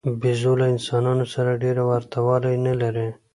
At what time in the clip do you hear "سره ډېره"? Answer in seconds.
1.33-1.83